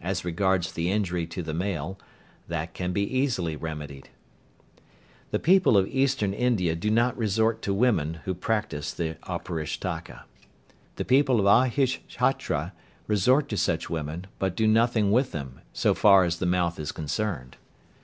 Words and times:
As 0.00 0.24
regards 0.24 0.72
the 0.72 0.90
injury 0.90 1.28
to 1.28 1.44
the 1.44 1.54
male, 1.54 1.96
that 2.48 2.74
can 2.74 2.92
be 2.92 3.04
easily 3.04 3.54
remedied. 3.54 4.08
The 5.30 5.38
people 5.38 5.76
of 5.76 5.86
Eastern 5.86 6.34
India 6.34 6.74
do 6.74 6.90
not 6.90 7.16
resort 7.16 7.62
to 7.62 7.72
women 7.72 8.14
who 8.24 8.34
practise 8.34 8.92
the 8.92 9.14
Auparishtaka. 9.28 10.24
The 10.96 11.04
people 11.04 11.38
of 11.38 11.46
Ahichhatra 11.46 12.72
resort 13.06 13.48
to 13.50 13.56
such 13.56 13.88
women, 13.88 14.26
but 14.40 14.56
do 14.56 14.66
nothing 14.66 15.12
with 15.12 15.30
them, 15.30 15.60
so 15.72 15.94
far 15.94 16.24
as 16.24 16.40
the 16.40 16.46
mouth 16.46 16.80
is 16.80 16.90
concerned. 16.90 17.56